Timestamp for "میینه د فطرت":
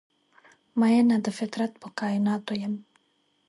0.79-1.71